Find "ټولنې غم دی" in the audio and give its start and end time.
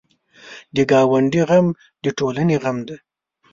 2.17-2.97